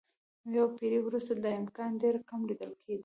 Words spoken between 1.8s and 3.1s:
ډېر کم لیدل کېده.